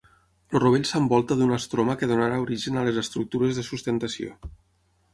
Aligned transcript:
El 0.53 0.61
rovell 0.63 0.87
s'envolta 0.91 1.37
d'un 1.41 1.53
estroma 1.59 1.97
que 2.01 2.11
donarà 2.13 2.41
origen 2.47 2.81
a 2.83 2.89
les 2.91 3.01
estructures 3.05 3.61
de 3.63 3.71
sustentació. 3.73 4.39